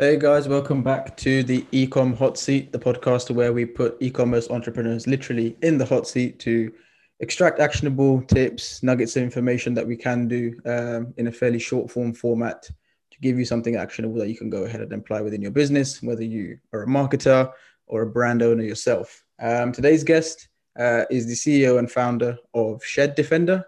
[0.00, 4.48] Hey guys, welcome back to the Ecom Hot Seat, the podcast where we put e-commerce
[4.48, 6.72] entrepreneurs literally in the hot seat to
[7.18, 11.90] extract actionable tips, nuggets of information that we can do um, in a fairly short
[11.90, 15.42] form format to give you something actionable that you can go ahead and apply within
[15.42, 17.50] your business, whether you are a marketer
[17.88, 19.24] or a brand owner yourself.
[19.40, 20.46] Um, today's guest
[20.78, 23.64] uh, is the CEO and founder of Shed Defender,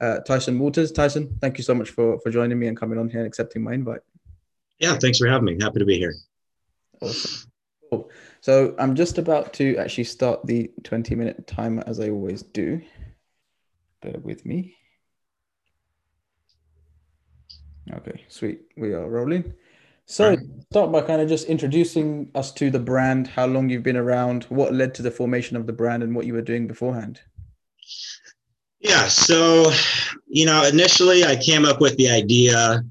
[0.00, 0.92] uh, Tyson Walters.
[0.92, 3.62] Tyson, thank you so much for, for joining me and coming on here and accepting
[3.62, 4.00] my invite.
[4.78, 5.58] Yeah, thanks for having me.
[5.60, 6.14] Happy to be here.
[7.00, 7.50] Awesome.
[7.90, 8.10] Cool.
[8.40, 12.82] So I'm just about to actually start the 20 minute timer as I always do.
[14.02, 14.76] Bear with me.
[17.92, 18.62] Okay, sweet.
[18.76, 19.54] We are rolling.
[20.06, 20.38] So right.
[20.70, 24.44] start by kind of just introducing us to the brand, how long you've been around,
[24.44, 27.20] what led to the formation of the brand and what you were doing beforehand.
[28.80, 29.70] Yeah, so
[30.26, 32.84] you know, initially I came up with the idea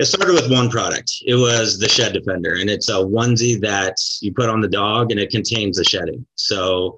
[0.00, 1.12] it started with one product.
[1.26, 5.10] It was the Shed Defender, and it's a onesie that you put on the dog,
[5.10, 6.24] and it contains the shedding.
[6.36, 6.96] So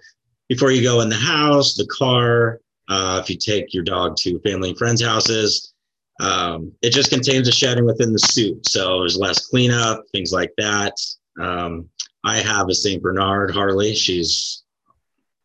[0.48, 4.38] before you go in the house, the car, uh, if you take your dog to
[4.40, 5.74] family and friends' houses,
[6.20, 8.68] um, it just contains the shedding within the suit.
[8.68, 10.94] So there's less cleanup, things like that.
[11.40, 11.88] Um,
[12.22, 13.02] I have a St.
[13.02, 13.94] Bernard Harley.
[13.96, 14.62] She's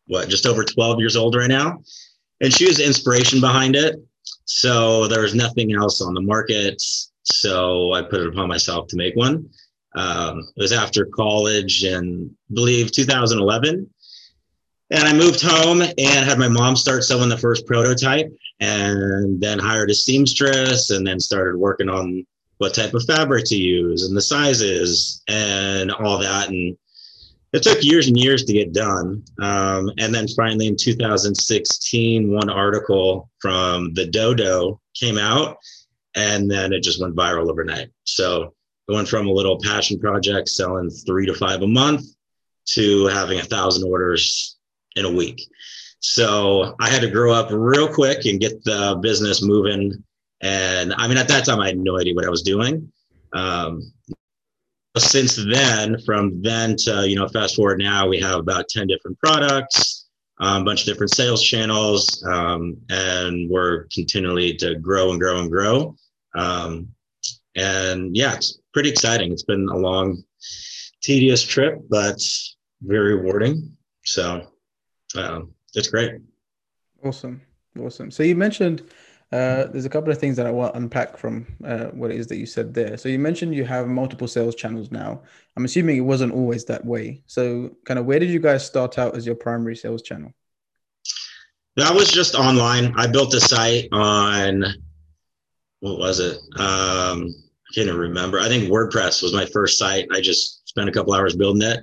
[0.05, 1.79] what, just over 12 years old right now.
[2.39, 3.95] And she was the inspiration behind it.
[4.45, 6.83] So there was nothing else on the market.
[7.27, 9.49] So I put it upon myself to make one.
[9.95, 13.89] Um, it was after college and believe 2011.
[14.89, 19.59] And I moved home and had my mom start sewing the first prototype and then
[19.59, 22.25] hired a seamstress and then started working on
[22.59, 26.49] what type of fabric to use and the sizes and all that.
[26.49, 26.77] And
[27.53, 29.23] it took years and years to get done.
[29.41, 35.57] Um, and then finally in 2016, one article from the Dodo came out
[36.17, 37.89] and then it just went viral overnight.
[38.03, 38.55] So
[38.87, 42.03] it went from a little passion project selling three to five a month
[42.69, 44.57] to having a thousand orders
[44.95, 45.47] in a week.
[45.99, 50.03] So I had to grow up real quick and get the business moving.
[50.41, 52.91] And I mean, at that time, I had no idea what I was doing.
[53.33, 53.93] Um,
[54.97, 59.19] since then, from then to, you know, fast forward now, we have about 10 different
[59.19, 60.07] products,
[60.39, 65.39] um, a bunch of different sales channels, um, and we're continually to grow and grow
[65.39, 65.95] and grow.
[66.37, 66.89] Um,
[67.55, 69.31] and yeah, it's pretty exciting.
[69.31, 70.23] It's been a long,
[71.01, 72.21] tedious trip, but
[72.81, 73.75] very rewarding.
[74.05, 74.47] So
[75.15, 76.21] um, it's great.
[77.03, 77.41] Awesome.
[77.79, 78.11] Awesome.
[78.11, 78.81] So you mentioned
[79.31, 82.17] uh, there's a couple of things that I want to unpack from uh, what it
[82.17, 82.95] is that you said there.
[82.95, 85.21] So you mentioned you have multiple sales channels now.
[85.57, 87.23] I'm assuming it wasn't always that way.
[87.25, 90.31] So kind of where did you guys start out as your primary sales channel?
[91.75, 92.93] That was just online.
[92.95, 94.63] I built a site on
[95.79, 96.37] what was it?
[96.59, 97.33] Um,
[97.69, 98.39] I can't even remember.
[98.39, 100.07] I think WordPress was my first site.
[100.11, 101.79] I just spent a couple hours building it.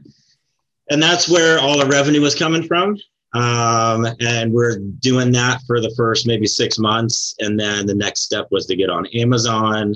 [0.90, 2.98] And that's where all the revenue was coming from.
[3.34, 7.34] Um, and we're doing that for the first maybe six months.
[7.40, 9.94] And then the next step was to get on Amazon.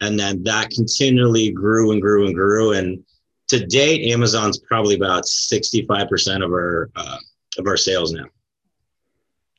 [0.00, 2.72] And then that continually grew and grew and grew.
[2.72, 3.04] And
[3.48, 7.18] to date, Amazon's probably about 65% of our, uh,
[7.58, 8.26] of our sales now.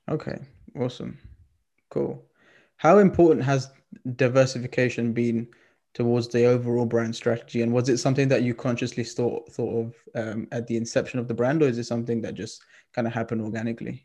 [0.10, 0.40] Okay.
[0.80, 1.18] Awesome.
[1.90, 2.24] Cool.
[2.82, 3.70] How important has
[4.16, 5.48] diversification been
[5.94, 7.62] towards the overall brand strategy?
[7.62, 11.28] And was it something that you consciously thought thought of um, at the inception of
[11.28, 12.64] the brand, or is it something that just
[12.96, 14.04] kind of happened organically?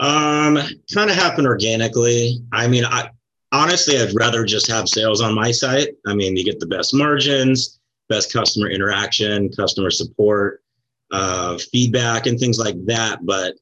[0.00, 0.58] Um,
[0.92, 2.42] kind of happened organically.
[2.50, 3.10] I mean, I
[3.52, 5.90] honestly, I'd rather just have sales on my site.
[6.08, 7.78] I mean, you get the best margins,
[8.08, 10.64] best customer interaction, customer support,
[11.12, 13.24] uh, feedback, and things like that.
[13.24, 13.54] But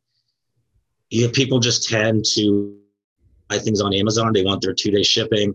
[1.10, 2.78] you know, people just tend to
[3.48, 4.32] buy things on Amazon.
[4.32, 5.54] They want their two day shipping.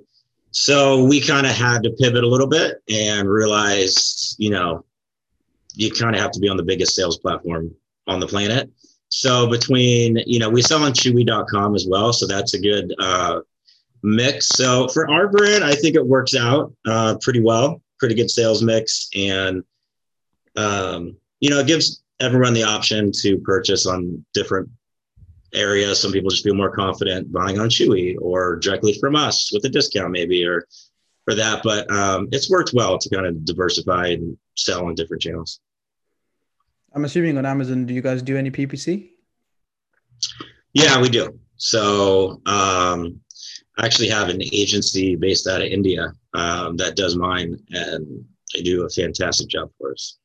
[0.51, 4.85] So we kind of had to pivot a little bit and realize, you know,
[5.73, 7.73] you kind of have to be on the biggest sales platform
[8.07, 8.69] on the planet.
[9.09, 12.13] So between, you know, we sell on chewy.com as well.
[12.13, 13.39] So that's a good uh,
[14.03, 14.49] mix.
[14.49, 18.61] So for our brand, I think it works out uh, pretty well, pretty good sales
[18.61, 19.09] mix.
[19.15, 19.63] And,
[20.55, 24.69] um, you know, it gives everyone the option to purchase on different
[25.53, 25.93] area.
[25.95, 29.69] Some people just feel more confident buying on Chewy or directly from us with a
[29.69, 30.65] discount, maybe, or
[31.25, 31.61] for that.
[31.63, 35.59] But um, it's worked well to kind of diversify and sell on different channels.
[36.93, 39.09] I'm assuming on Amazon, do you guys do any PPC?
[40.73, 41.39] Yeah, we do.
[41.55, 43.19] So um,
[43.77, 48.61] I actually have an agency based out of India um, that does mine, and they
[48.61, 50.17] do a fantastic job for us.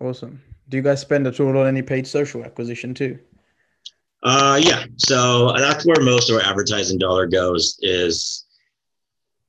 [0.00, 0.40] Awesome.
[0.68, 3.18] Do you guys spend at all on any paid social acquisition too?
[4.22, 4.84] Uh, yeah.
[4.98, 8.44] So that's where most of our advertising dollar goes is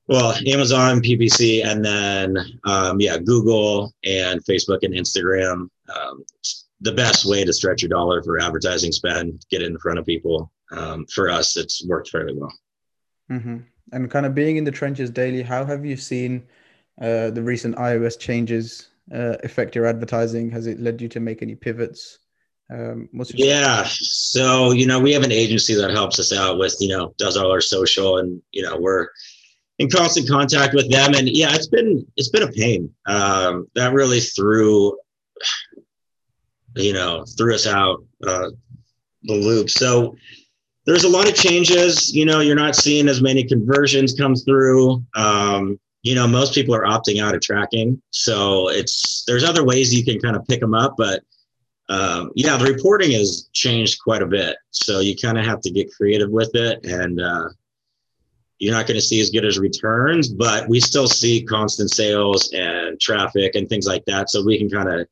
[0.08, 5.70] well, Amazon, PPC, and then um, yeah, Google and Facebook and Instagram.
[5.96, 6.26] Um,
[6.82, 10.06] the best way to stretch your dollar for advertising spend, get it in front of
[10.06, 10.52] people.
[10.72, 12.54] Um, for us, it's worked fairly well.
[13.32, 13.58] Mm-hmm.
[13.94, 16.44] And kind of being in the trenches daily, how have you seen
[17.00, 20.50] uh, the recent iOS changes uh, affect your advertising?
[20.52, 22.20] Has it led you to make any pivots?
[22.72, 26.88] Um, yeah, so you know we have an agency that helps us out with you
[26.88, 29.10] know does all our social, and you know we're
[29.80, 32.90] in constant contact with them, and yeah, it's been it's been a pain.
[33.08, 34.98] Um, that really threw
[36.76, 38.52] you know threw us out uh,
[39.24, 39.70] the loop.
[39.70, 40.16] So
[40.86, 42.16] there's a lot of changes.
[42.16, 45.04] You know, you're not seeing as many conversions come through.
[45.14, 49.94] Um, you know, most people are opting out of tracking, so it's there's other ways
[49.94, 51.22] you can kind of pick them up, but
[51.92, 54.56] um, yeah, the reporting has changed quite a bit.
[54.70, 57.50] So you kind of have to get creative with it, and uh,
[58.60, 62.54] you're not going to see as good as returns, but we still see constant sales
[62.54, 64.30] and traffic and things like that.
[64.30, 65.06] So we can kind of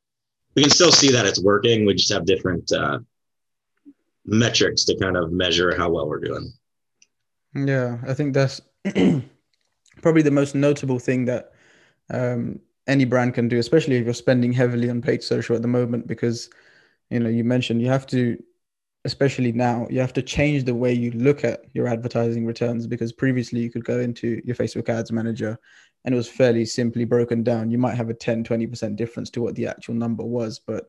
[0.55, 1.85] we can still see that it's working.
[1.85, 2.99] We just have different uh,
[4.25, 6.53] metrics to kind of measure how well we're doing.
[7.53, 8.61] Yeah, I think that's
[10.01, 11.51] probably the most notable thing that
[12.09, 15.67] um, any brand can do, especially if you're spending heavily on paid social at the
[15.67, 16.49] moment, because
[17.09, 18.37] you know you mentioned you have to
[19.05, 23.13] especially now you have to change the way you look at your advertising returns because
[23.13, 25.57] previously you could go into your facebook ads manager
[26.05, 27.69] and it was fairly simply broken down.
[27.69, 30.85] You might have a 10 20% difference to what the actual number was but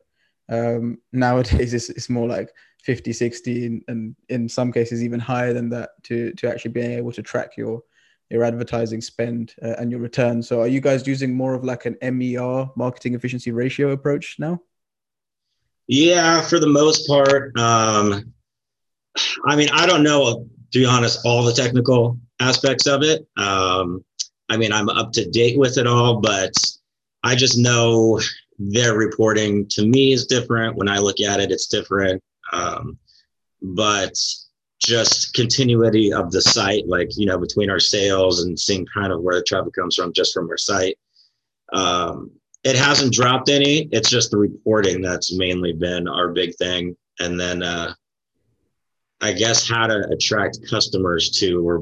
[0.49, 2.49] um, nowadays it's, it's more like
[2.83, 6.91] 50 60 and, and in some cases even higher than that to to actually being
[6.91, 7.81] able to track your
[8.29, 10.41] your advertising spend uh, and your return.
[10.41, 14.61] So are you guys using more of like an mer marketing efficiency ratio approach now
[15.91, 17.51] yeah, for the most part.
[17.59, 18.33] Um,
[19.45, 23.27] I mean, I don't know, to be honest, all the technical aspects of it.
[23.35, 24.05] Um,
[24.49, 26.53] I mean, I'm up to date with it all, but
[27.23, 28.21] I just know
[28.57, 30.77] their reporting to me is different.
[30.77, 32.23] When I look at it, it's different.
[32.53, 32.97] Um,
[33.61, 34.17] but
[34.79, 39.21] just continuity of the site, like, you know, between our sales and seeing kind of
[39.23, 40.97] where the traffic comes from just from our site.
[41.73, 42.31] Um,
[42.63, 43.89] it hasn't dropped any.
[43.91, 46.95] It's just the reporting that's mainly been our big thing.
[47.19, 47.93] And then uh,
[49.19, 51.79] I guess how to attract customers to where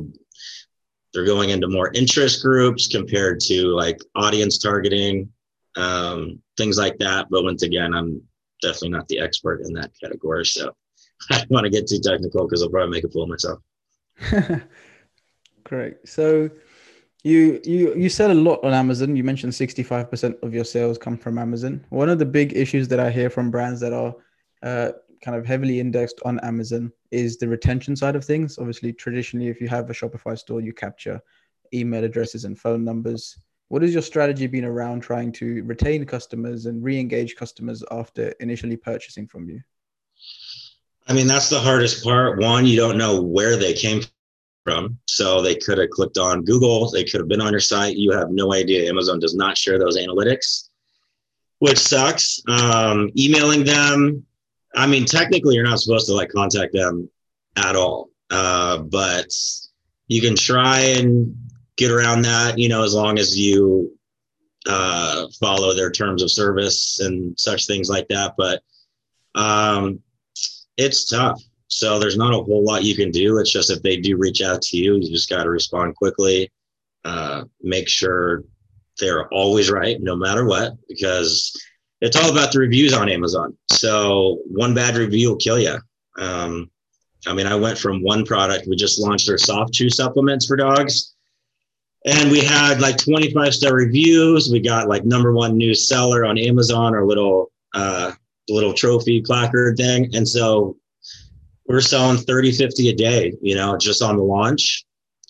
[1.13, 5.29] they're going into more interest groups compared to like audience targeting,
[5.75, 7.27] um, things like that.
[7.29, 8.21] But once again, I'm
[8.61, 10.45] definitely not the expert in that category.
[10.45, 10.75] So
[11.31, 13.59] I don't want to get too technical because I'll probably make a fool of myself.
[15.63, 15.97] Great.
[16.07, 16.49] So
[17.23, 19.15] you you you sell a lot on Amazon.
[19.15, 21.85] You mentioned 65% of your sales come from Amazon.
[21.89, 24.15] One of the big issues that I hear from brands that are
[24.63, 28.57] uh, kind of heavily indexed on Amazon is the retention side of things.
[28.57, 31.21] Obviously, traditionally, if you have a Shopify store, you capture
[31.73, 33.37] email addresses and phone numbers.
[33.67, 38.77] What has your strategy been around trying to retain customers and re-engage customers after initially
[38.77, 39.61] purchasing from you?
[41.07, 42.39] I mean, that's the hardest part.
[42.39, 44.01] One, you don't know where they came
[44.69, 44.97] from.
[45.05, 47.97] So they could have clicked on Google, they could have been on your site.
[47.97, 48.89] You have no idea.
[48.89, 50.69] Amazon does not share those analytics,
[51.59, 52.41] which sucks.
[52.47, 54.25] Um, emailing them,
[54.75, 57.09] I mean, technically, you're not supposed to like contact them
[57.55, 59.33] at all, uh, but
[60.07, 61.35] you can try and
[61.77, 63.97] get around that, you know, as long as you
[64.67, 68.35] uh, follow their terms of service and such things like that.
[68.37, 68.61] But
[69.35, 69.99] um,
[70.77, 71.41] it's tough.
[71.69, 73.37] So there's not a whole lot you can do.
[73.37, 76.51] It's just if they do reach out to you, you just got to respond quickly.
[77.05, 78.43] Uh, make sure
[78.99, 81.55] they're always right, no matter what, because
[82.01, 83.55] it's all about the reviews on Amazon.
[83.71, 85.77] So one bad review will kill you.
[86.17, 86.69] Um,
[87.27, 88.67] I mean, I went from one product.
[88.67, 91.13] We just launched our soft chew supplements for dogs,
[92.05, 94.49] and we had like 25 star reviews.
[94.51, 98.13] We got like number one new seller on Amazon, our little uh,
[98.49, 100.15] little trophy placard thing.
[100.15, 100.77] And so
[101.69, 104.83] we're selling 30, 50 a day, you know, just on the launch.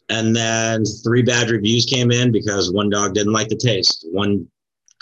[0.07, 4.07] And then three bad reviews came in because one dog didn't like the taste.
[4.11, 4.47] One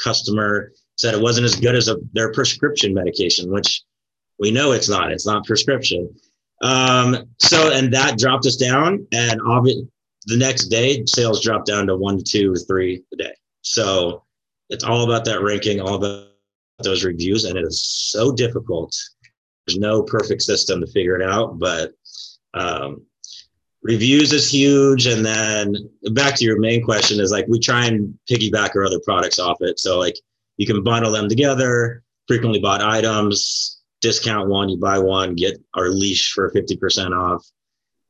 [0.04, 3.84] customer said it wasn't as good as a, their prescription medication, which
[4.40, 5.12] we know it's not.
[5.12, 6.14] It's not prescription.
[6.64, 9.06] Um, so, and that dropped us down.
[9.14, 13.34] And the next day, sales dropped down to one, two, three a day.
[13.62, 14.24] So
[14.70, 16.30] it's all about that ranking, all about
[16.80, 17.46] those reviews.
[17.46, 18.96] And it is so difficult
[19.68, 21.92] there's no perfect system to figure it out, but
[22.54, 23.02] um,
[23.84, 25.08] reviews is huge.
[25.08, 25.76] And then
[26.14, 29.58] back to your main question is like we try and piggyback our other products off
[29.62, 29.80] it.
[29.80, 30.16] So like
[30.58, 35.90] you can bundle them together, frequently bought items, discount one, you buy one, get our
[35.90, 37.46] leash for 50% off.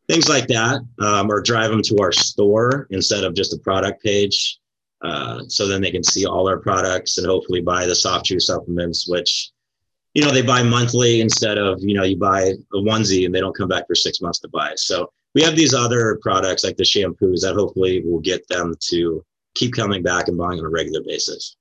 [0.08, 4.02] things like that, um, or drive them to our store instead of just a product
[4.02, 4.58] page.
[5.02, 8.40] Uh, so then they can see all our products and hopefully buy the soft chew
[8.40, 9.52] supplements, which
[10.17, 13.39] you know they buy monthly instead of you know you buy a onesie and they
[13.39, 14.74] don't come back for six months to buy.
[14.75, 19.24] So we have these other products like the shampoos that hopefully will get them to
[19.53, 21.55] keep coming back and buying on a regular basis.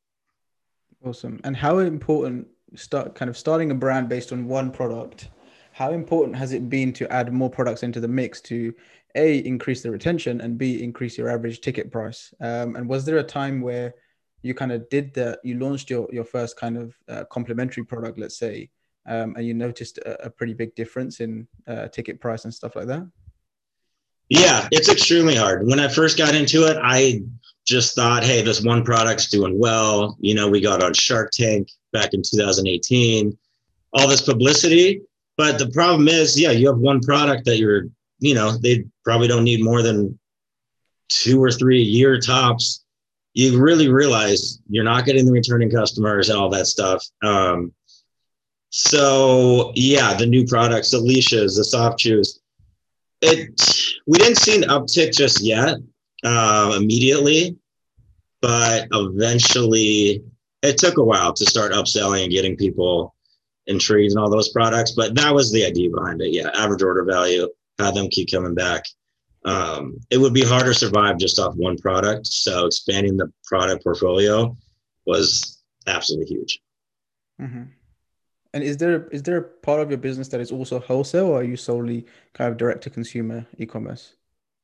[1.05, 1.39] Awesome.
[1.45, 5.29] And how important start kind of starting a brand based on one product?
[5.73, 8.73] How important has it been to add more products into the mix to
[9.17, 12.33] a increase the retention and b increase your average ticket price?
[12.41, 13.93] Um, and was there a time where
[14.43, 15.41] you kind of did that?
[15.45, 18.71] You launched your your first kind of uh, complementary product, let's say,
[19.07, 22.77] um, and you noticed a, a, pretty big difference in uh, ticket price and stuff
[22.77, 23.09] like that.
[24.29, 25.67] Yeah, it's extremely hard.
[25.67, 27.23] When I first got into it, I
[27.65, 30.17] just thought, hey, this one product's doing well.
[30.21, 33.37] You know, we got on Shark Tank back in 2018,
[33.93, 35.03] all this publicity.
[35.37, 37.85] But the problem is, yeah, you have one product that you're,
[38.19, 40.19] you know, they probably don't need more than
[41.09, 42.85] two or three year tops.
[43.37, 47.05] You really realize you're not getting the returning customers and all that stuff.
[47.23, 47.73] Um,
[48.71, 52.41] so yeah, the new products, the leashes, the soft chews.
[53.21, 53.51] it
[54.07, 55.77] we didn't see an uptick just yet
[56.25, 57.57] uh, immediately,
[58.41, 60.25] but eventually
[60.63, 63.15] it took a while to start upselling and getting people
[63.67, 64.93] intrigued in all those products.
[64.93, 66.33] But that was the idea behind it.
[66.33, 68.85] Yeah, average order value, have them keep coming back.
[69.47, 72.27] Um, it would be hard to survive just off one product.
[72.27, 74.57] So expanding the product portfolio
[75.07, 76.61] was absolutely huge.
[77.41, 77.63] Mm-hmm.
[78.53, 81.41] And is there is there a part of your business that is also wholesale, or
[81.41, 84.15] are you solely kind of direct to consumer e-commerce?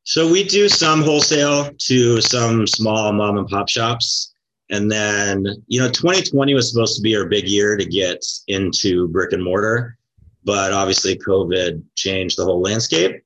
[0.04, 4.34] So we do some wholesale to some small mom and pop shops.
[4.70, 9.06] And then, you know, 2020 was supposed to be our big year to get into
[9.08, 9.98] brick and mortar,
[10.44, 13.22] but obviously COVID changed the whole landscape.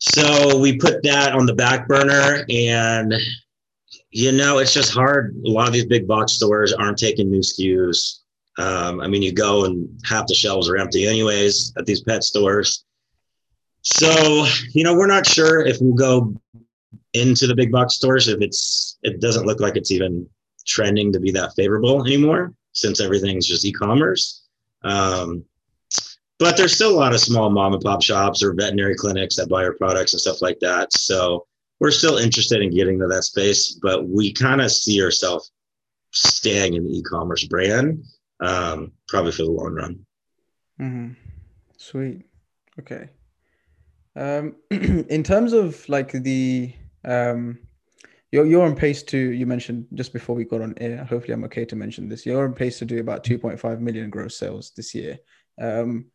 [0.00, 3.14] So we put that on the back burner and
[4.10, 5.36] you know, it's just hard.
[5.46, 8.20] A lot of these big box stores aren't taking new SKUs.
[8.58, 12.24] Um, I mean, you go and half the shelves are empty anyways at these pet
[12.24, 12.84] stores.
[13.82, 16.34] So, you know, we're not sure if we'll go
[17.14, 20.28] into the big box stores if it's it doesn't look like it's even
[20.66, 24.42] trending to be that favorable anymore since everything's just e-commerce.
[24.82, 25.44] Um,
[26.40, 29.50] but there's still a lot of small mom and pop shops or veterinary clinics that
[29.50, 30.90] buy our products and stuff like that.
[30.94, 31.46] So
[31.80, 35.52] we're still interested in getting to that space, but we kind of see ourselves
[36.12, 38.02] staying in the e-commerce brand
[38.40, 40.06] um, probably for the long run.
[40.80, 41.12] Mm-hmm.
[41.76, 42.22] Sweet.
[42.78, 43.10] Okay.
[44.16, 47.58] Um, in terms of like the um,
[48.32, 51.04] you're you're on pace to you mentioned just before we got on air.
[51.04, 52.24] Hopefully, I'm okay to mention this.
[52.24, 55.18] You're on pace to do about 2.5 million gross sales this year.
[55.60, 56.06] Um,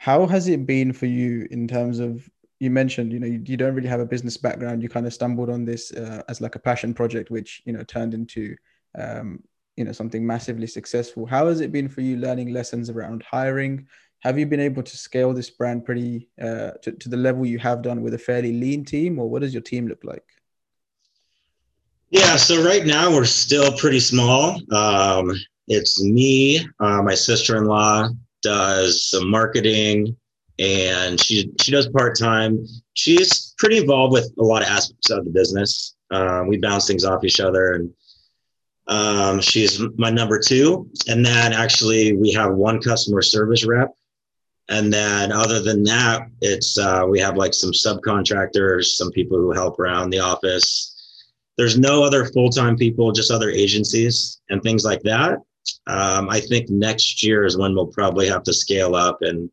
[0.00, 2.26] how has it been for you in terms of
[2.58, 4.82] you mentioned you know you, you don't really have a business background.
[4.82, 7.82] You kind of stumbled on this uh, as like a passion project, which you know
[7.84, 8.56] turned into
[8.98, 9.42] um,
[9.76, 11.26] you know something massively successful.
[11.26, 13.86] How has it been for you learning lessons around hiring?
[14.20, 17.58] have you been able to scale this brand pretty uh, to, to the level you
[17.58, 20.26] have done with a fairly lean team or what does your team look like
[22.10, 25.32] yeah so right now we're still pretty small um,
[25.68, 28.10] it's me uh, my sister-in-law
[28.42, 30.16] does some marketing
[30.58, 35.30] and she she does part-time she's pretty involved with a lot of aspects of the
[35.30, 37.92] business um, we bounce things off each other and
[38.88, 43.94] um, she's my number two and then actually we have one customer service rep
[44.70, 49.50] and then other than that, it's uh, we have like some subcontractors, some people who
[49.50, 50.96] help around the office.
[51.58, 55.38] There's no other full-time people, just other agencies and things like that.
[55.86, 59.50] Um, I think next year is when we'll probably have to scale up and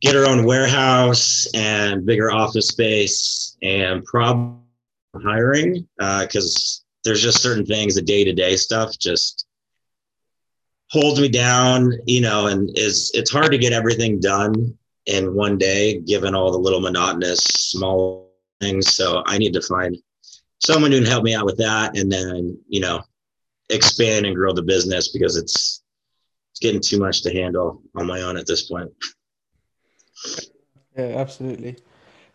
[0.00, 4.58] get our own warehouse and bigger office space and probably
[5.22, 9.46] hiring because uh, there's just certain things, the day-to-day stuff, just
[10.90, 15.58] holds me down, you know, and is it's hard to get everything done in one
[15.58, 18.94] day given all the little monotonous small things.
[18.94, 19.96] So I need to find
[20.60, 23.02] someone who can help me out with that and then, you know,
[23.70, 25.82] expand and grow the business because it's
[26.52, 28.90] it's getting too much to handle on my own at this point.
[30.96, 31.76] Yeah, absolutely.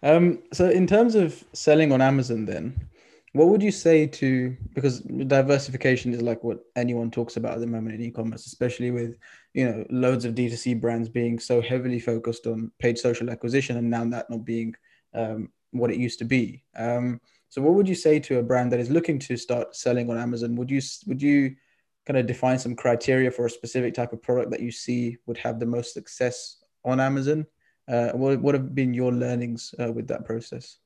[0.01, 2.89] Um, so in terms of selling on Amazon then,
[3.33, 7.67] what would you say to because diversification is like what anyone talks about at the
[7.67, 9.17] moment in e-commerce, especially with
[9.53, 13.89] you know loads of D2C brands being so heavily focused on paid social acquisition and
[13.89, 14.75] now that not being
[15.13, 16.63] um, what it used to be.
[16.77, 17.19] Um,
[17.53, 20.17] so what would you say to a brand that is looking to start selling on
[20.17, 20.55] Amazon?
[20.55, 21.55] Would you would you
[22.03, 25.37] kind of define some criteria for a specific type of product that you see would
[25.37, 27.45] have the most success on Amazon?
[27.87, 30.79] Uh, what what have been your learnings uh, with that process?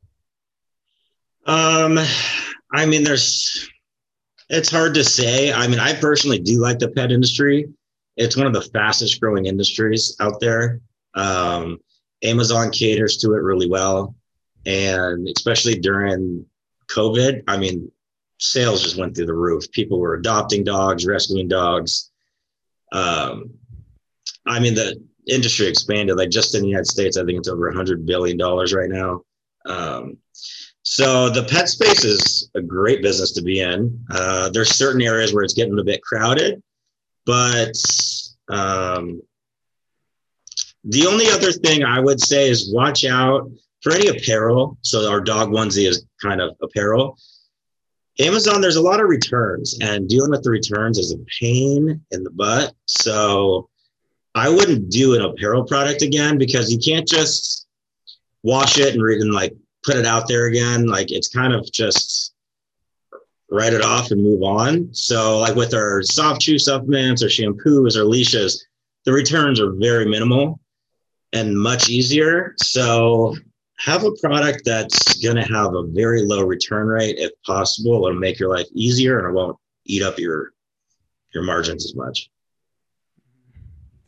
[1.46, 1.98] Um,
[2.74, 3.70] I mean, there's
[4.50, 5.54] it's hard to say.
[5.54, 7.66] I mean, I personally do like the pet industry.
[8.18, 10.82] It's one of the fastest growing industries out there.
[11.14, 11.78] Um,
[12.24, 14.16] Amazon caters to it really well.
[14.66, 16.46] And especially during
[16.90, 17.92] COVID, I mean,
[18.40, 19.72] sales just went through the roof.
[19.72, 22.12] People were adopting dogs, rescuing dogs.
[22.92, 23.52] Um,
[24.46, 26.18] I mean, the industry expanded.
[26.18, 29.22] Like just in the United States, I think it's over $100 billion right now.
[29.66, 30.18] Um,
[30.84, 34.06] so the pet space is a great business to be in.
[34.10, 36.64] Uh, there's certain areas where it's getting a bit crowded,
[37.26, 37.74] but
[38.48, 39.22] um,
[40.86, 43.52] the only other thing I would say is watch out
[43.82, 44.78] for any apparel.
[44.82, 47.18] So our dog onesie is kind of apparel.
[48.20, 52.24] Amazon, there's a lot of returns, and dealing with the returns is a pain in
[52.24, 52.74] the butt.
[52.86, 53.70] So
[54.34, 57.68] I wouldn't do an apparel product again because you can't just
[58.44, 60.88] wash it and, and like put it out there again.
[60.88, 62.34] Like it's kind of just
[63.50, 64.94] write it off and move on.
[64.94, 68.66] So like with our soft chew supplements or shampoos or leashes,
[69.06, 70.60] the returns are very minimal
[71.34, 72.54] and much easier.
[72.58, 73.36] So
[73.80, 78.08] have a product that's going to have a very low return rate if possible.
[78.08, 80.52] It'll make your life easier and it won't eat up your
[81.34, 82.30] your margins as much.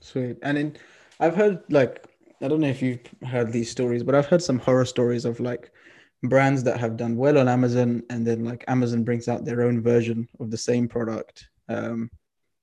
[0.01, 0.37] Sweet.
[0.41, 0.77] And in
[1.19, 2.05] I've heard like
[2.41, 5.39] I don't know if you've heard these stories, but I've heard some horror stories of
[5.39, 5.71] like
[6.23, 9.81] brands that have done well on Amazon and then like Amazon brings out their own
[9.81, 12.09] version of the same product um,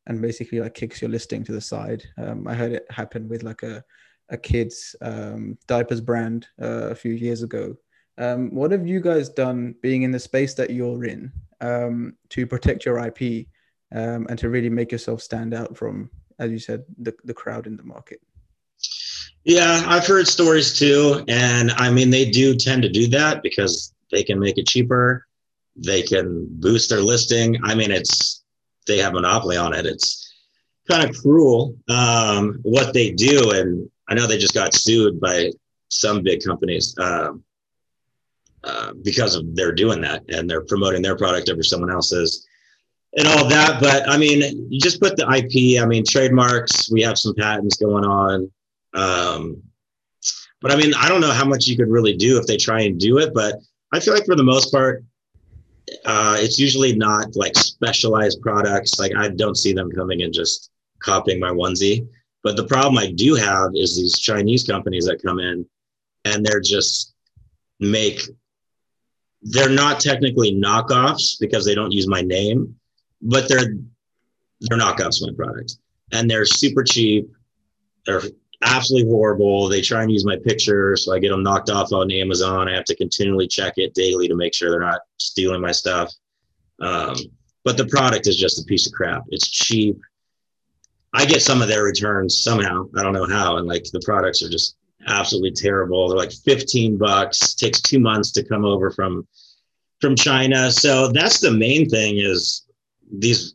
[0.07, 2.03] and basically like kicks your listing to the side.
[2.19, 3.85] Um, I heard it happen with like a
[4.28, 7.76] a kids um, diapers brand uh, a few years ago.
[8.18, 11.30] Um, what have you guys done, being in the space that you're in,
[11.61, 13.47] um, to protect your IP
[13.92, 17.66] um, and to really make yourself stand out from, as you said, the, the crowd
[17.66, 18.21] in the market?
[19.45, 23.95] Yeah, I've heard stories too, and I mean they do tend to do that because
[24.11, 25.25] they can make it cheaper.
[25.76, 27.57] They can boost their listing.
[27.62, 28.42] I mean, it's
[28.88, 29.87] they have monopoly on it.
[29.87, 30.35] It's
[30.90, 35.51] kind of cruel um, what they do, and I know they just got sued by
[35.88, 37.42] some big companies um,
[38.64, 42.47] uh, because of they're doing that and they're promoting their product over someone else's
[43.16, 43.81] and all that.
[43.81, 45.83] But I mean, you just put the IP.
[45.83, 46.90] I mean, trademarks.
[46.90, 48.51] We have some patents going on.
[48.95, 49.62] Um,
[50.61, 52.83] but I mean, I don't know how much you could really do if they try
[52.83, 53.33] and do it.
[53.35, 53.57] But
[53.92, 55.05] I feel like for the most part,
[56.05, 58.99] uh, it's usually not like specialized products.
[58.99, 62.07] Like I don't see them coming and just copying my onesie.
[62.46, 65.66] But the problem I do have is these Chinese companies that come in
[66.24, 67.12] and they're just
[67.80, 68.20] make
[69.42, 72.76] they're not technically knockoffs because they don't use my name,
[73.20, 73.74] but they're
[74.61, 75.80] they're knockoffs of my products.
[76.12, 77.28] And they're super cheap.
[78.04, 78.22] They're
[78.62, 79.68] absolutely horrible.
[79.68, 82.68] They try and use my picture, so I get them knocked off on Amazon.
[82.68, 86.14] I have to continually check it daily to make sure they're not stealing my stuff.
[86.80, 87.16] Um,
[87.64, 89.24] but the product is just a piece of crap.
[89.30, 89.98] It's cheap.
[91.12, 92.88] I get some of their returns somehow.
[92.97, 93.57] I don't know how.
[93.57, 96.09] And like the products are just absolutely terrible.
[96.09, 99.27] They're like 15 bucks, takes two months to come over from
[100.01, 100.71] from China.
[100.71, 102.66] So that's the main thing is
[103.19, 103.55] these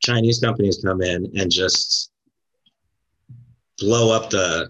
[0.00, 2.12] Chinese companies come in and just
[3.78, 4.68] blow up the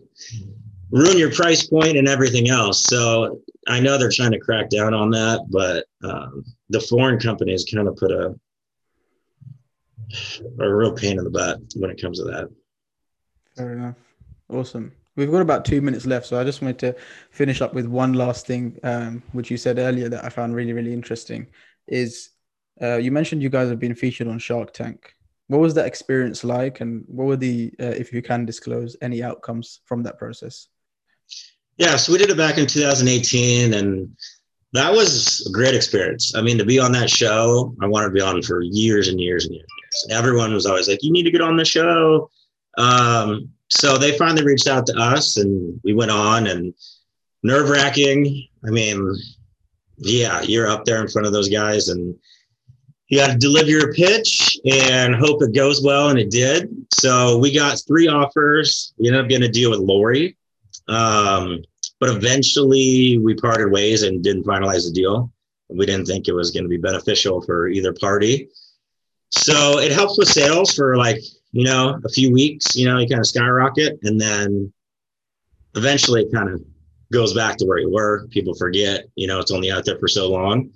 [0.90, 2.84] ruin your price point and everything else.
[2.84, 7.66] So I know they're trying to crack down on that, but um, the foreign companies
[7.70, 8.34] kind of put a
[10.60, 12.48] a real pain in the butt when it comes to that.
[13.56, 13.96] Fair enough.
[14.48, 14.92] Awesome.
[15.16, 16.96] We've got about two minutes left, so I just wanted to
[17.30, 20.72] finish up with one last thing, um, which you said earlier that I found really,
[20.72, 21.46] really interesting.
[21.86, 22.30] Is
[22.82, 25.14] uh, you mentioned you guys have been featured on Shark Tank.
[25.46, 29.22] What was that experience like, and what were the, uh, if you can disclose, any
[29.22, 30.68] outcomes from that process?
[31.76, 34.16] Yeah, so we did it back in 2018, and
[34.74, 36.34] that was a great experience.
[36.34, 39.20] I mean, to be on that show, I wanted to be on for years and
[39.20, 39.66] years and years.
[40.10, 42.30] Everyone was always like, "You need to get on the show."
[42.76, 46.46] Um, so they finally reached out to us, and we went on.
[46.46, 46.74] And
[47.44, 48.48] nerve wracking.
[48.66, 49.14] I mean,
[49.98, 52.16] yeah, you're up there in front of those guys, and
[53.08, 56.68] you got to deliver your pitch and hope it goes well, and it did.
[56.94, 58.94] So we got three offers.
[58.98, 60.36] We ended up getting a deal with Lori,
[60.88, 61.62] um,
[62.04, 65.32] but eventually we parted ways and didn't finalize the deal.
[65.70, 68.50] We didn't think it was going to be beneficial for either party.
[69.30, 73.08] So it helps with sales for like, you know, a few weeks, you know, you
[73.08, 74.70] kind of skyrocket and then
[75.76, 76.62] eventually it kind of
[77.10, 78.28] goes back to where you were.
[78.28, 80.68] People forget, you know, it's only out there for so long.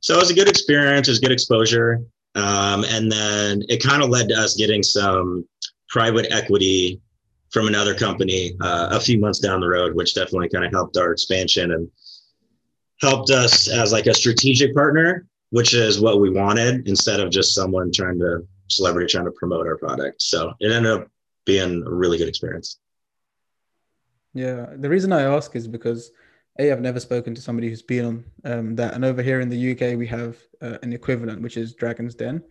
[0.00, 2.02] So it was a good experience, it was good exposure.
[2.34, 5.48] Um, and then it kind of led to us getting some
[5.88, 7.00] private equity
[7.54, 10.96] from another company uh, a few months down the road, which definitely kind of helped
[10.96, 11.88] our expansion and
[13.00, 17.54] helped us as like a strategic partner, which is what we wanted instead of just
[17.54, 20.20] someone trying to celebrity trying to promote our product.
[20.20, 21.08] So it ended up
[21.46, 22.80] being a really good experience.
[24.34, 26.10] Yeah, the reason I ask is because
[26.58, 29.48] a I've never spoken to somebody who's been on um, that, and over here in
[29.48, 32.42] the UK we have uh, an equivalent, which is Dragon's Den.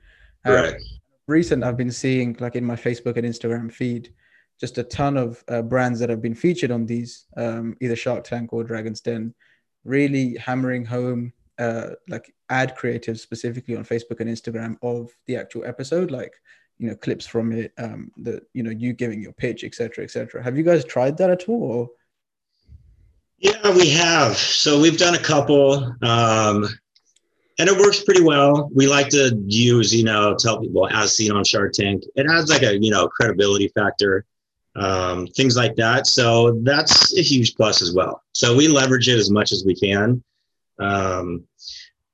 [0.45, 0.81] Um, right.
[1.27, 4.13] Recent, I've been seeing like in my Facebook and Instagram feed,
[4.59, 8.23] just a ton of uh, brands that have been featured on these, um, either Shark
[8.23, 9.33] Tank or Dragon's Den,
[9.83, 15.65] really hammering home uh, like ad creatives specifically on Facebook and Instagram of the actual
[15.65, 16.33] episode, like
[16.77, 20.43] you know clips from it, um, the you know you giving your pitch, etc., etc.
[20.43, 21.63] Have you guys tried that at all?
[21.63, 21.89] Or?
[23.37, 24.37] Yeah, we have.
[24.37, 26.67] So we've done a couple, um,
[27.59, 28.69] and it works pretty well.
[28.73, 32.03] We like to use, you know, tell people as seen on Shark Tank.
[32.15, 34.25] It adds like a you know credibility factor
[34.75, 36.07] um, things like that.
[36.07, 38.23] So that's a huge plus as well.
[38.33, 40.23] So we leverage it as much as we can.
[40.79, 41.47] Um,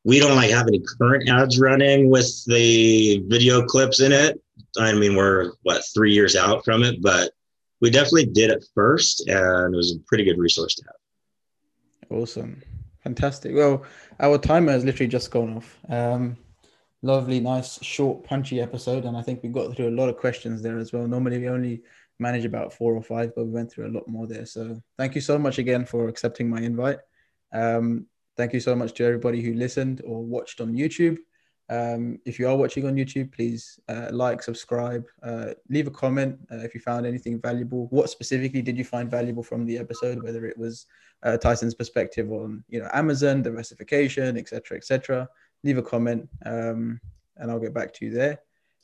[0.03, 4.41] we don't like have any current ads running with the video clips in it.
[4.77, 7.31] I mean, we're what three years out from it, but
[7.81, 12.19] we definitely did it first, and it was a pretty good resource to have.
[12.19, 12.61] Awesome,
[13.03, 13.55] fantastic.
[13.55, 13.83] Well,
[14.19, 15.77] our timer has literally just gone off.
[15.87, 16.37] Um,
[17.01, 20.61] lovely, nice, short, punchy episode, and I think we got through a lot of questions
[20.61, 21.07] there as well.
[21.07, 21.81] Normally, we only
[22.19, 24.45] manage about four or five, but we went through a lot more there.
[24.45, 26.99] So thank you so much again for accepting my invite.
[27.53, 28.05] Um,
[28.37, 31.17] thank you so much to everybody who listened or watched on YouTube.
[31.69, 36.39] Um, if you are watching on YouTube, please uh, like, subscribe, uh, leave a comment
[36.51, 37.87] uh, if you found anything valuable.
[37.91, 40.23] What specifically did you find valuable from the episode?
[40.23, 40.87] Whether it was
[41.21, 45.29] uh, Tyson's perspective on you know Amazon diversification, etc., etc.
[45.63, 46.99] Leave a comment, um,
[47.37, 48.39] and I'll get back to you there.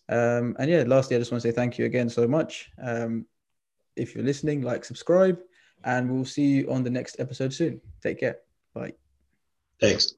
[0.09, 2.71] Um, and yeah, lastly, I just want to say thank you again so much.
[2.81, 3.25] Um,
[3.95, 5.39] if you're listening, like, subscribe,
[5.83, 7.81] and we'll see you on the next episode soon.
[8.01, 8.37] Take care.
[8.73, 8.93] Bye.
[9.79, 10.15] Thanks.